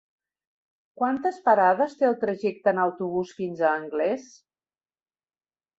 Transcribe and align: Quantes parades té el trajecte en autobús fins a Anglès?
Quantes 1.01 1.37
parades 1.49 1.93
té 1.99 2.07
el 2.09 2.17
trajecte 2.25 2.73
en 2.75 2.83
autobús 2.87 3.35
fins 3.43 3.63
a 3.69 3.77
Anglès? 3.85 4.29